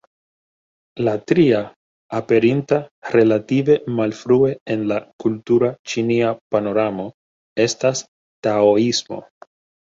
[1.07, 1.57] La tria,
[2.19, 2.79] aperinta
[3.15, 7.07] relative malfrue en la kultura ĉinia panoramo,
[7.69, 8.03] estas
[8.49, 9.23] Taoismo.